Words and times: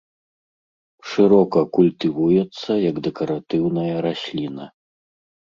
Шырока 1.09 1.59
культывуецца 1.77 2.71
як 2.89 2.95
дэкаратыўная 3.09 3.93
расліна. 4.09 4.65